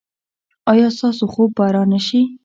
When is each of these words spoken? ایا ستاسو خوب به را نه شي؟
ایا 0.71 0.87
ستاسو 0.97 1.25
خوب 1.33 1.49
به 1.57 1.65
را 1.73 1.83
نه 1.91 1.99
شي؟ 2.07 2.21